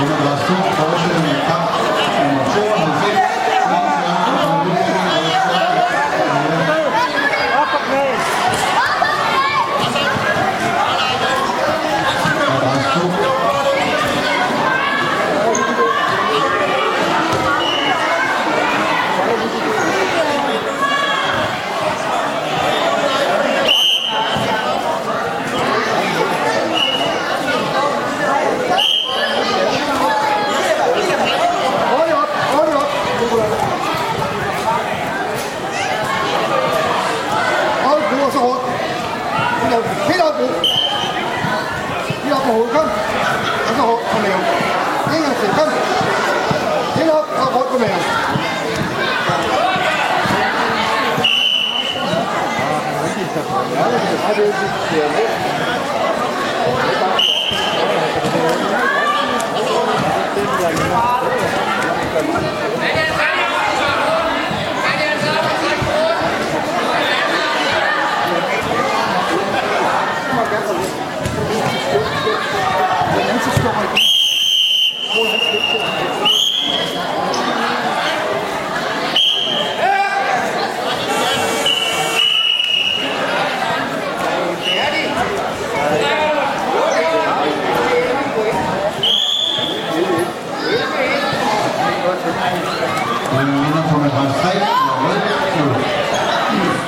[0.00, 0.54] Un abrazo,
[42.28, 42.92] يضعه الخمس
[43.70, 44.46] أنه قميص
[45.06, 45.72] ينسي الخمس
[46.96, 48.04] هنا أخذ قميص
[54.28, 54.52] هذا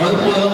[0.00, 0.49] til, kom.